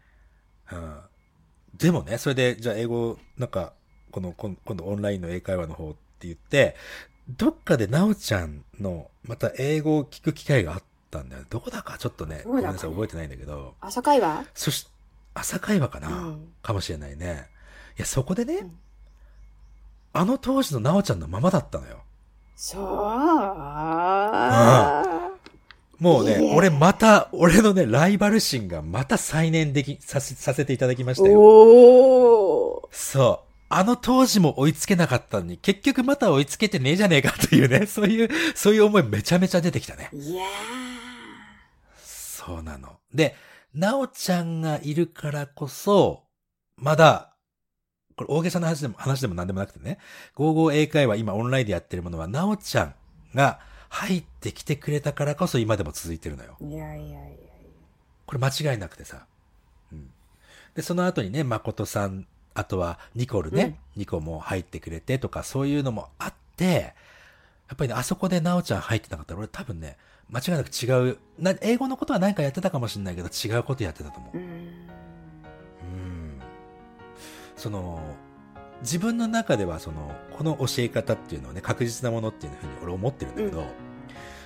[0.72, 1.00] うん
[1.76, 3.72] でもね、それで、じゃあ英語、なんか、
[4.12, 6.76] この、今度オンラインの英会話の方って言って、
[7.28, 11.48] どっかでなおちゃんの、また英語を聞く機会があったんだよね。
[11.50, 11.98] どこだか？
[11.98, 14.44] ちょっとね、ごめんなさい、覚えてないんだけど、朝会話？
[14.54, 14.86] そし、
[15.34, 17.48] 朝会話かな、うんかもしれないね。
[17.98, 18.78] いや、そこでね、うん
[20.16, 22.04] あの当時のなおちゃんのままだったのよ。
[22.54, 22.82] そう。
[22.82, 23.08] もうい
[26.00, 31.40] いえね、俺また、俺のね、ライバル心がまた再燃でき、させ、させていただきましたよ。
[31.40, 32.88] おー。
[32.90, 33.54] そう。
[33.68, 40.10] あの当時も追いつけなかったのに、結局また追いつけてねえじゃねえかというね、 そういう、そういう思いめちゃめちゃ出てきたね。
[40.12, 40.44] いや
[42.04, 42.98] そうなの。
[43.12, 43.34] で、
[43.74, 46.22] なおちゃんがいるからこそ、
[46.76, 47.34] まだ、
[48.16, 49.98] これ大げさな話でも、話でも何でもなくてね、
[50.36, 52.94] 55英会話今オンラインでやってるものは、なおちゃん
[53.34, 53.58] が
[53.94, 56.56] 入ってきてくれたからこそ今でも続いてるのよ。
[56.60, 56.68] ー。
[56.68, 57.18] いやいやいや。
[58.26, 59.24] これ間違いなくてさ。
[59.92, 60.10] うん。
[60.74, 66.94] で、その後にね、誠さん、あとはニコルね、ニコも入ってくれてとか、そういうのもあって、
[67.68, 69.96] やっぱりね、あそこでなおちゃん入ってなかったら、俺多分ね、
[70.28, 74.40] 間違いなく違う、な、英語のことは何かやってたかもしれないけど、違うことやってたと思うう。
[74.40, 74.42] ん。
[74.42, 76.40] うん。
[77.56, 78.00] その、
[78.80, 83.64] 自分の中ではその、この教え方っていうのはね、確実なものっていうふうに俺思ってるんだけど、う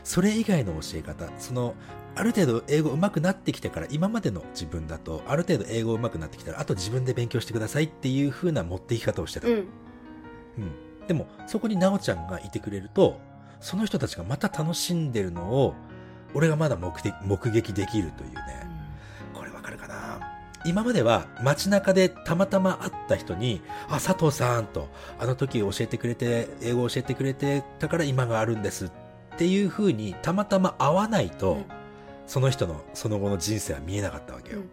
[0.08, 1.74] それ以外の教え方、その、
[2.16, 9.48] ある程度英語上手くなってきてから、今までの自分だと、ある程度英語上手くなってきたら、あと自分で勉強してくださいっていう風な持っていき方をしてた。
[9.48, 9.54] うん。
[9.54, 9.64] うん
[11.06, 13.20] でも、そこになおちゃんがいてくれると、
[13.60, 15.74] その人たちがまた楽しんでるのを、
[16.32, 18.66] 俺がまだ目的目撃できるというね。
[19.34, 20.20] これわかるかな？
[20.64, 29.07] 今までは街中でたまたま会った人に、あ、佐藤さんと、あの時教えてくれて、英語教えてくれてたから今があるんですって
[29.46, 31.64] いう風にたまたま会わないと、うん
[32.26, 34.58] その人のその後の人生は見えなかったわけよ。
[34.58, 34.68] うん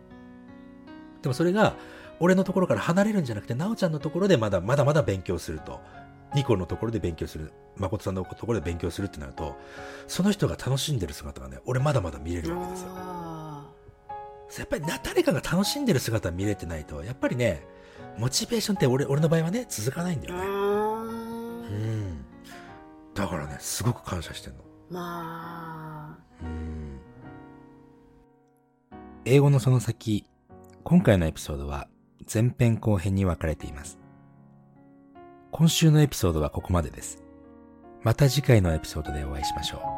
[1.22, 1.76] でもそれが、
[2.20, 5.82] 俺のところから離れるんじゃなくて、なおちゃんのところでまだまだまだ勉強すると。
[6.36, 7.52] ニコのところで勉強する。
[7.78, 9.56] 誠さんのところで勉強するってなると、
[10.08, 12.90] その人が楽しんでる姿がね、俺まだまだ見れるわけですよ。
[12.92, 13.72] あ
[14.60, 17.66] やっぱりな誰かが楽しんでる姿見れてないと、やっぱりね、
[18.20, 20.44] モチベーションって俺、俺の場合はね、続かないんだーよね。
[20.44, 22.12] あうー。
[22.12, 22.26] ん。
[23.16, 24.60] だからね、すごく感謝してんの。
[24.92, 26.44] まあ。
[26.44, 27.00] うん。
[29.24, 30.26] 英語のその先、
[30.84, 31.88] 今回のエピソードは
[32.32, 33.98] 前編後編に分かれています。
[35.52, 37.24] 今週のエピソードはここまでです。
[38.04, 39.95] また次回のエピソードでお会いしましょう。